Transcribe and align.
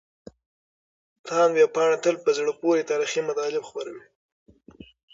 تاند 1.25 1.51
ویبپاڼه 1.57 1.97
تل 2.03 2.15
په 2.23 2.29
زړه 2.37 2.51
پورې 2.61 2.87
تاريخي 2.91 3.21
مطالب 3.29 3.63
خپروي. 3.69 4.05